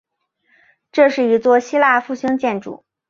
[0.91, 2.83] 这是一座希腊复兴建筑。